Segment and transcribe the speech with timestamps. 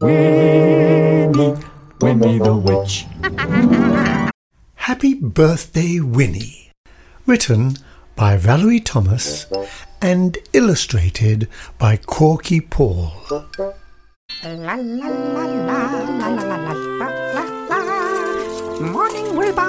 [0.00, 1.54] Winnie,
[2.00, 3.06] Winnie the Witch.
[4.74, 6.72] Happy Birthday, Winnie.
[7.26, 7.76] Written
[8.16, 9.46] by Valerie Thomas
[10.02, 11.46] and illustrated
[11.78, 13.12] by Korky Paul.
[18.80, 19.62] Morning, Wilbur.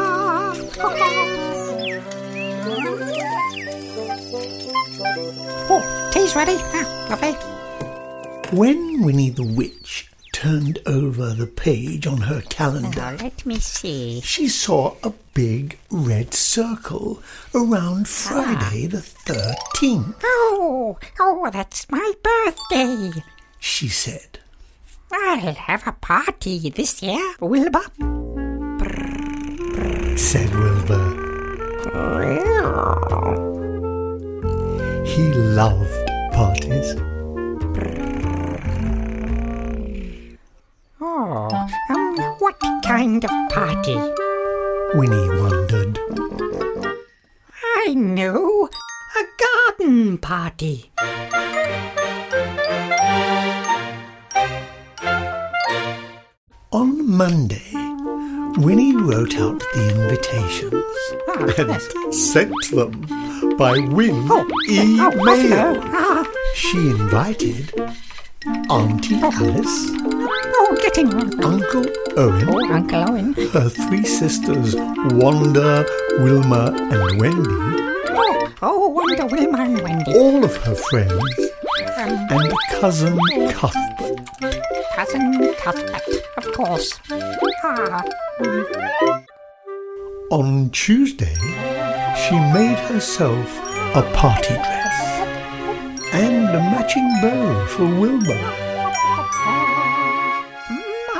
[5.71, 6.57] oh, tea's ready.
[6.73, 7.48] Ah, lovely.
[8.51, 14.21] When Winnie the Witch turned over the page on her calendar, Now let me see.
[14.21, 17.21] she saw a big red circle
[17.53, 18.57] around ah.
[18.57, 20.15] Friday the 13th.
[20.23, 23.21] Oh, oh, that's my birthday.
[23.59, 24.39] She said,
[25.11, 27.83] I'll have a party this year, Wilbur.
[30.17, 31.25] said Wilbur.
[35.05, 36.95] He loved parties.
[42.99, 43.95] Kind of party?
[44.93, 45.97] Winnie wondered.
[47.85, 48.67] I know,
[49.17, 49.23] a
[49.77, 50.91] garden party.
[56.71, 57.71] On Monday,
[58.57, 60.83] Winnie wrote out the invitations
[61.57, 61.93] yes.
[61.95, 65.11] and sent them by Win Oh, email.
[65.11, 65.81] hello.
[65.85, 67.73] Ah, She invited
[68.69, 69.89] Auntie Alice,
[70.99, 71.85] Uncle
[72.17, 73.33] Owen, Oh, Uncle Owen.
[73.53, 74.75] her three sisters
[75.13, 75.85] Wanda,
[76.19, 77.49] Wilma, and Wendy,
[78.11, 80.13] Oh, oh, Wonder Wilma and Wendy.
[80.13, 81.39] all of her friends,
[81.97, 83.17] Um, and cousin
[83.49, 84.59] Cuthbert.
[84.97, 86.01] cousin Cuthbert,
[86.35, 86.99] of course.
[87.63, 88.03] Ah,
[90.31, 91.35] On Tuesday,
[92.27, 93.47] she made herself
[93.95, 94.99] a party dress
[96.11, 98.68] and a matching bow for Wilma.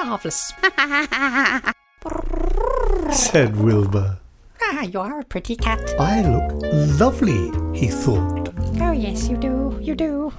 [0.09, 0.53] Marvellous.
[3.11, 4.19] Said Wilbur.
[4.61, 5.93] Ah, you are a pretty cat.
[5.99, 6.51] I look
[6.99, 8.49] lovely, he thought.
[8.81, 10.33] Oh, yes, you do, you do.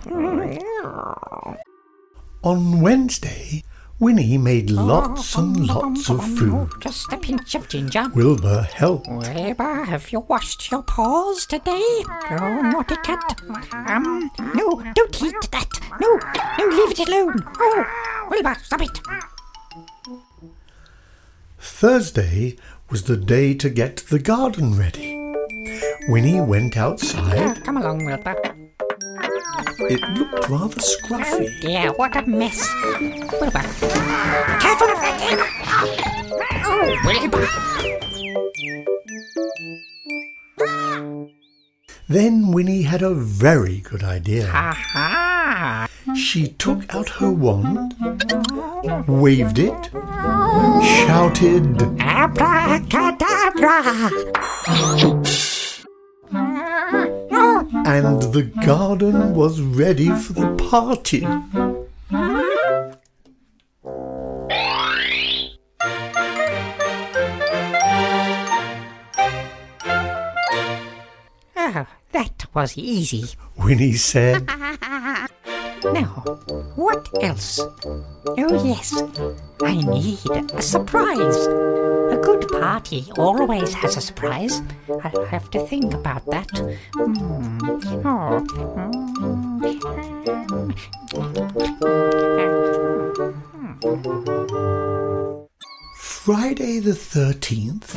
[2.42, 3.62] On Wednesday,
[4.00, 6.68] Winnie made lots and lots of food.
[6.80, 8.08] Just a pinch of ginger.
[8.14, 9.06] Wilbur helped.
[9.08, 12.02] Wilbur, have you washed your paws today?
[12.30, 13.40] Oh, naughty cat.
[13.86, 15.70] Um, no, don't eat that.
[16.00, 16.18] No,
[16.58, 17.34] no, leave it alone.
[17.58, 17.84] Oh,
[18.30, 19.00] Wilbur, stop it.
[21.60, 22.56] Thursday
[22.88, 25.16] was the day to get the garden ready.
[26.08, 27.62] Winnie went outside.
[27.64, 28.34] come along, Wilbur.
[29.80, 31.48] It looked rather scruffy.
[31.48, 32.66] Oh, dear, what a mess.
[33.00, 33.60] Wilbur.
[34.58, 35.38] Careful of that thing.
[36.64, 38.09] Oh, Wilbur.
[42.10, 44.48] Then Winnie had a very good idea.
[44.48, 45.86] Aha.
[46.16, 47.94] She took out her wand,
[49.06, 49.90] waved it,
[50.82, 54.10] shouted, Abracadabra.
[57.86, 61.24] and the garden was ready for the party.
[72.54, 73.24] Was easy.
[73.56, 74.46] Winnie said,
[75.84, 76.22] Now,
[76.76, 77.58] what else?
[77.58, 79.02] Oh, yes,
[79.62, 80.18] I need
[80.52, 81.46] a surprise.
[81.46, 84.60] A good party always has a surprise.
[85.02, 86.50] I'll have to think about that.
[86.94, 87.58] Hmm.
[88.04, 88.44] Oh.
[96.24, 97.94] Friday the 13th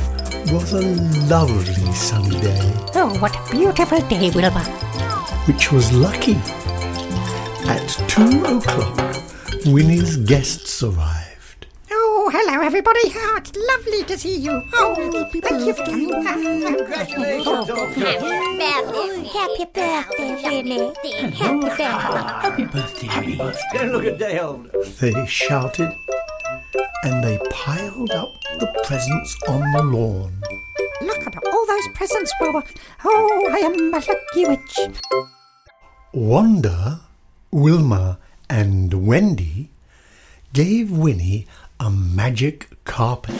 [0.50, 0.80] was a
[1.28, 2.58] lovely sunny day,
[2.94, 4.60] oh, what a beautiful day, Wilbur.
[5.46, 6.36] which was lucky.
[7.68, 9.16] At two o'clock,
[9.66, 11.66] Winnie's guests arrived.
[11.90, 13.00] Oh, hello, everybody.
[13.14, 14.62] Oh, it's lovely to see you.
[14.72, 14.94] Oh,
[15.42, 16.62] thank you for coming.
[16.62, 17.68] Congratulations,
[19.32, 20.94] Happy birthday, Winnie.
[21.34, 23.86] Happy birthday.
[23.86, 24.64] Look at Dale.
[24.98, 25.94] They shouted,
[27.04, 30.32] and they piled up the presents on the lawn.
[31.02, 32.64] Look at all those presents, Wilbur.
[33.04, 34.78] Oh, I am a lucky witch.
[36.12, 37.00] Wanda,
[37.50, 38.18] Wilma,
[38.48, 39.68] and Wendy
[40.52, 41.46] gave Winnie
[41.78, 43.36] a magic carpet.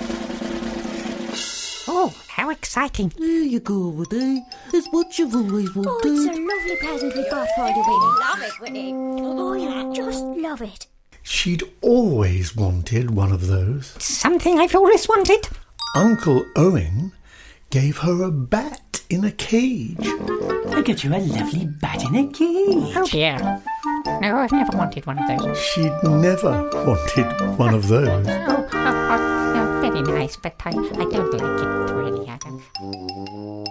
[1.87, 3.13] Oh, how exciting.
[3.17, 4.45] There you go, Winnie.
[4.75, 5.89] It's what you've always wanted.
[5.89, 8.19] Oh, it's a lovely present we got for you, Winnie.
[8.21, 8.93] Love it, Winnie.
[8.95, 10.87] Oh, you just love it.
[11.27, 13.95] She'd always wanted one of those.
[13.99, 15.49] Something I've always wanted.
[15.97, 17.13] Uncle Owen
[17.71, 19.97] gave her a bat in a cage.
[20.01, 22.95] I get you a lovely bat in a cage.
[22.95, 23.39] Oh dear.
[24.21, 25.59] No, I've never wanted one of those.
[25.59, 28.27] She'd never wanted one of those.
[28.29, 32.29] Oh, oh, oh, oh, very nice, but I, I don't like it really.
[32.29, 33.64] I don't.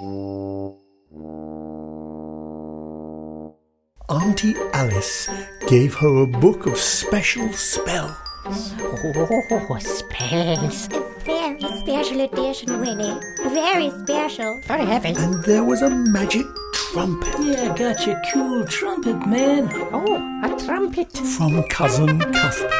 [4.10, 5.30] Auntie Alice
[5.68, 8.12] gave her a book of special spells.
[8.46, 10.90] Oh, spells.
[10.92, 13.18] A very special edition, Winnie.
[13.44, 14.60] Very special.
[14.68, 15.14] Very heavy.
[15.18, 19.70] And there was a magic trumpet Yeah, got your cool trumpet, man.
[19.94, 21.10] Oh, a trumpet.
[21.38, 22.72] from Cousin Cuthbert.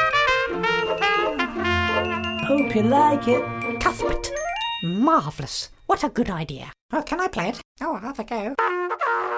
[2.46, 3.80] Hope you like it.
[3.80, 4.30] Cuthbert.
[4.82, 5.70] Marvellous.
[5.86, 6.72] What a good idea.
[6.92, 7.60] Oh, can I play it?
[7.80, 9.33] Oh, I'll have a go.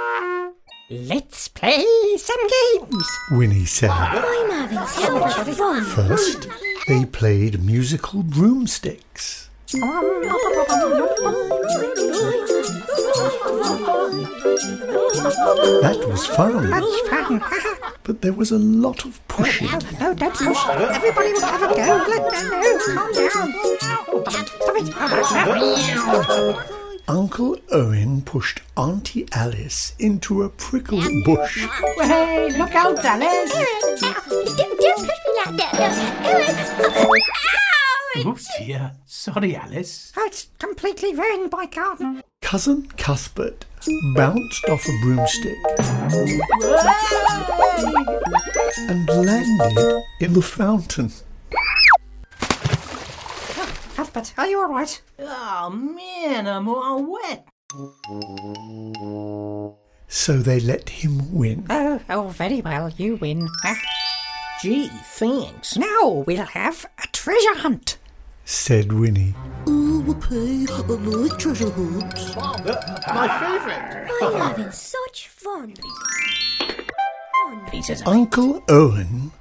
[0.88, 1.84] Let's play
[2.16, 3.08] some games.
[3.32, 3.90] Winnie said.
[3.90, 5.84] I'm having so much fun.
[5.84, 6.48] First,
[6.86, 9.50] they played musical broomsticks.
[15.82, 17.42] That was fun, That's fun.
[18.04, 19.66] but there was a lot of pushing.
[19.66, 20.68] no, no, don't push.
[20.68, 22.04] Everybody will have a go.
[22.08, 23.52] Let no, no, calm down.
[25.28, 26.72] Stop it.
[27.08, 31.64] Uncle Owen pushed Auntie Alice into a prickle bush.
[31.98, 33.52] Hey, look out, Alice.
[34.00, 35.14] Don't, don't push me
[35.44, 35.72] like that.
[35.78, 37.14] No.
[37.14, 38.22] Ow!
[38.24, 38.92] Oh dear.
[39.04, 40.12] Sorry, Alice.
[40.16, 42.22] Oh, it's completely ruined my garden.
[42.42, 43.64] Cousin Cuthbert
[44.16, 45.58] bounced off a broomstick
[48.88, 51.12] and landed in the fountain.
[54.16, 55.02] Cuthbert, are you all right?
[55.18, 57.46] Oh man, I'm all wet.
[60.08, 61.66] So they let him win.
[61.68, 62.88] Oh, oh, very well.
[62.96, 63.46] You win.
[63.64, 63.78] Ah,
[64.62, 65.76] Gee, thanks.
[65.76, 67.98] now we'll have a treasure hunt.
[68.46, 69.34] said Winnie.
[69.66, 70.64] Oh, okay.
[70.72, 72.34] I like treasure hunts.
[72.36, 74.08] My favorite.
[74.22, 75.74] I'm having such fun.
[77.70, 79.32] Pieces Uncle Owen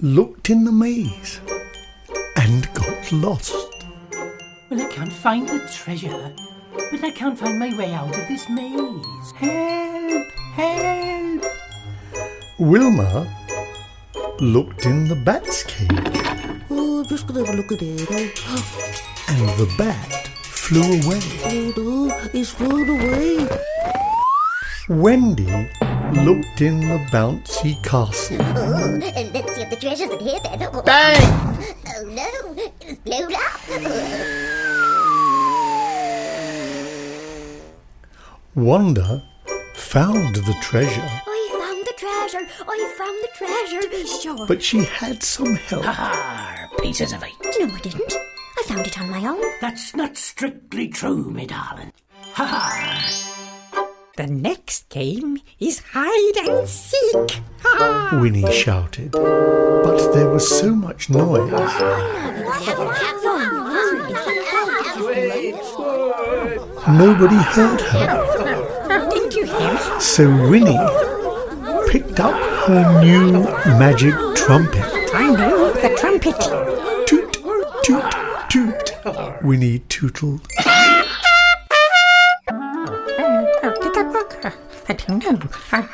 [0.00, 1.40] looked in the maze
[2.36, 3.63] and got lost.
[4.74, 6.32] Well, I can't find the treasure.
[6.90, 9.30] But I can't find my way out of this maze.
[9.36, 10.26] Help!
[10.54, 11.44] Help!
[12.58, 13.32] Wilma
[14.40, 15.88] looked in the bat's cage
[16.70, 18.10] Oh, I'm just gonna have a look at it.
[18.10, 18.30] Eh?
[19.28, 21.20] and the bat flew away.
[21.44, 23.46] Oh no, it's flown away.
[24.88, 25.70] Wendy
[26.24, 30.68] looked in the bouncy castle Oh, and let's see if the treasure's in here then.
[30.72, 31.22] Oh, Bang!
[31.94, 34.40] oh no, it's blown up.
[38.54, 39.20] Wanda
[39.74, 42.46] found the treasure, I found the treasure.
[42.68, 43.82] I found the treasure.
[43.82, 44.46] To be sure.
[44.46, 45.84] but she had some help.
[45.86, 47.34] Ah, pieces of eight.
[47.42, 48.14] no, I didn't.
[48.14, 49.42] I found it on my own.
[49.60, 51.92] That's not strictly true, me darling.
[52.34, 53.23] Ha ha!
[54.16, 57.42] The next game is hide and seek.
[58.12, 61.50] Winnie shouted, but there was so much noise.
[66.86, 69.10] Nobody heard her.
[69.10, 70.00] Didn't you hear?
[70.00, 70.78] So Winnie
[71.90, 72.36] picked up
[72.68, 73.42] her new
[73.80, 74.84] magic trumpet.
[75.12, 76.40] I know the trumpet.
[77.08, 77.32] Toot,
[77.82, 78.04] toot,
[78.48, 79.42] toot.
[79.42, 80.46] Winnie tootled.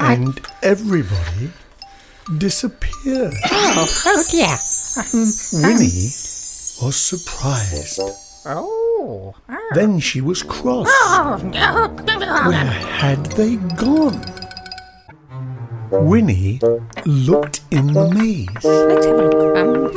[0.01, 1.51] And everybody
[2.39, 3.35] disappeared.
[3.51, 4.57] oh, oh dear.
[4.97, 5.31] Um,
[5.63, 6.11] Winnie
[6.83, 8.01] was surprised.
[8.47, 10.87] oh, oh, Then she was cross.
[10.91, 11.89] oh, no,
[12.49, 14.40] Where had they gone?
[15.91, 16.61] Winnie
[17.05, 18.49] looked in the maze.
[18.65, 19.57] Let's have a look.
[19.57, 19.91] Um,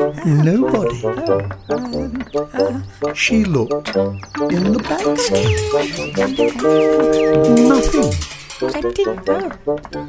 [0.43, 0.95] Nobody.
[3.15, 4.19] She looked in
[4.73, 4.81] the
[5.29, 5.62] cage.
[7.69, 8.12] Nothing.
[8.63, 9.51] I didn't know.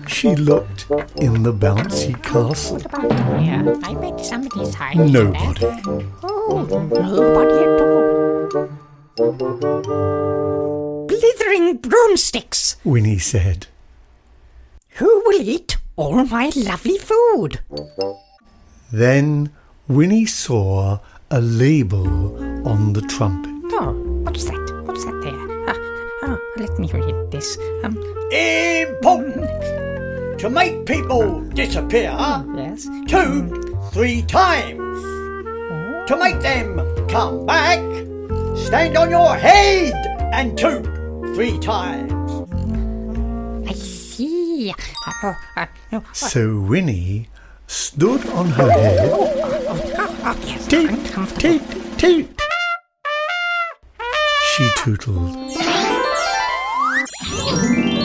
[0.07, 0.87] She looked
[1.17, 2.77] in the bouncy castle.
[2.87, 3.77] About here.
[3.83, 5.61] I bet somebody's hiding Nobody.
[5.61, 5.81] there.
[6.23, 7.95] Oh, nobody at all.
[11.07, 12.77] Blithering broomsticks.
[12.85, 13.67] Winnie said.
[14.99, 17.59] Who will eat all my lovely food?
[18.93, 19.51] Then
[19.89, 21.01] Winnie saw
[21.33, 22.07] a label
[22.69, 23.51] on the trumpet.
[23.73, 24.83] Oh, what's that?
[24.87, 25.35] What's that there?
[25.69, 25.75] Ah,
[26.23, 27.59] oh, let me read this.
[27.83, 27.99] Um,
[28.31, 29.51] Important!
[30.39, 32.15] To make people disappear,
[32.55, 32.87] yes.
[33.09, 33.51] toot
[33.93, 35.03] three times.
[36.07, 37.81] To make them come back,
[38.57, 39.93] stand on your head
[40.33, 40.85] and two,
[41.35, 42.14] three times.
[44.73, 46.01] I see.
[46.13, 47.29] So Winnie
[47.67, 49.11] stood on her head.
[50.45, 50.67] yes.
[50.69, 50.91] Toot,
[51.39, 52.41] toot, toot.
[54.55, 55.37] She tootled.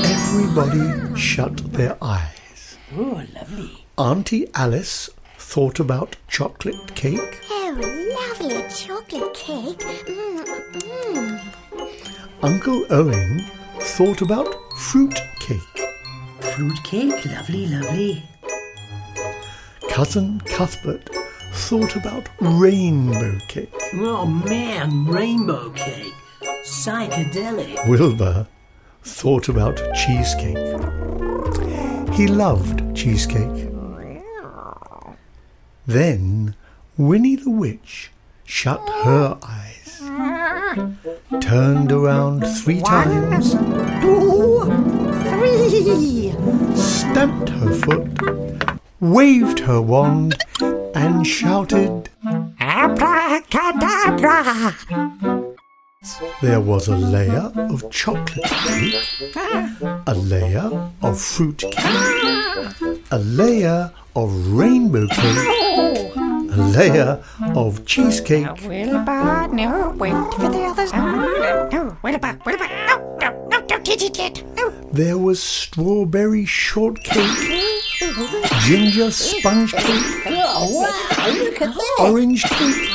[0.06, 2.78] Everybody shut their eyes.
[2.98, 3.86] Oh, lovely.
[3.98, 7.42] Auntie Alice thought about chocolate cake.
[7.50, 9.80] Oh, lovely chocolate cake.
[9.80, 11.54] Mm, mm.
[12.42, 13.46] Uncle Owen
[13.80, 14.48] thought about
[14.78, 15.22] fruit
[16.60, 16.70] cake.
[16.70, 18.24] Fruit cake, lovely, lovely.
[19.90, 21.10] Cousin Cuthbert
[21.54, 23.74] thought about rainbow cake.
[23.94, 26.14] Oh man, rainbow cake.
[26.64, 27.88] Psychedelic.
[27.88, 28.48] Wilbur
[29.04, 30.58] thought about cheesecake.
[32.14, 33.70] He loved cheesecake.
[35.88, 36.56] Then
[36.98, 38.12] Winnie the Witch
[38.44, 40.02] shut her eyes,
[41.42, 43.54] turned around three times,
[44.02, 44.89] Two, three.
[46.76, 50.36] Stamped her foot, waved her wand,
[50.96, 52.10] and shouted.
[52.60, 54.76] Abracadabra.
[56.42, 58.96] There was a layer of chocolate cake,
[60.08, 61.84] a layer of fruit cake,
[63.12, 67.24] a layer of rainbow cake, a layer
[67.56, 70.92] of cheesecake, Wilbur, no, wait for the others.
[70.94, 74.44] No, no, no, Wilbur, Wilbur, no, no, no, don't hit it yet.
[74.56, 74.70] No.
[74.92, 77.16] there was strawberry shortcake,
[78.62, 80.32] ginger sponge cake,
[82.00, 82.90] orange cake,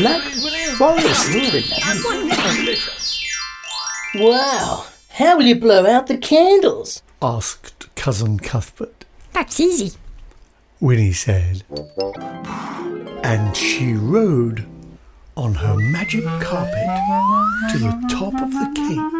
[0.00, 0.22] black
[0.76, 1.64] forest cake.
[4.16, 7.02] Wow, how will you blow out the candles?
[7.22, 9.04] asked Cousin Cuthbert.
[9.32, 9.92] That's easy.
[10.80, 11.64] Winnie said.
[13.22, 14.66] And she rode
[15.36, 16.88] on her magic carpet
[17.72, 19.15] to the top of the cake.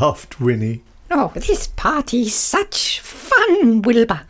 [0.00, 0.82] Laughed Winnie.
[1.10, 4.22] Oh, this party's such fun, Wilbur.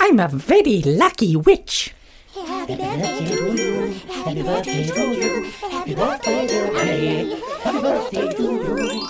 [0.00, 1.94] I'm a very lucky witch.
[2.34, 3.92] Happy birthday to you.
[4.08, 5.44] Happy birthday to you.
[5.70, 7.36] Happy birthday to you.
[7.62, 9.06] Happy birthday to you.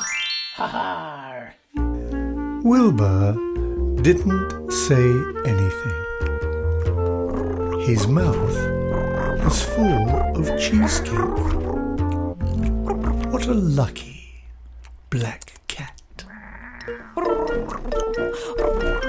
[0.56, 1.50] Ha ha.
[2.64, 3.36] Wilbur
[4.02, 5.06] didn't say
[5.46, 5.98] anything.
[7.86, 8.56] His mouth
[9.44, 11.38] was full of cheesecake.
[13.32, 14.42] What a lucky
[15.10, 15.51] black
[16.84, 19.01] Rum, rum, rum, rum.